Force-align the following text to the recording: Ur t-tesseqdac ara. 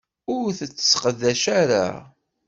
Ur 0.35 0.47
t-tesseqdac 0.57 1.43
ara. 1.61 1.87